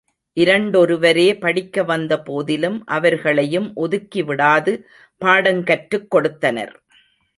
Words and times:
இரண்டொருவரே 0.37 1.39
படிக்க 1.39 1.83
வந்த 1.83 2.21
போதிலும், 2.21 2.85
அவர்களையும் 2.85 3.73
ஒதுக்கிவிடாது 3.75 4.73
பாடங்கற்றுக் 5.17 6.09
கொடுத்தனர். 6.09 6.73